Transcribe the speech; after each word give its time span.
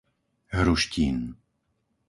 Hruštín 0.57 1.17